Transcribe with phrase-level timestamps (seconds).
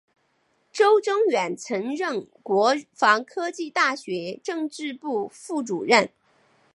[0.73, 6.09] 邹征远曾任国防科技大学政治部副主任。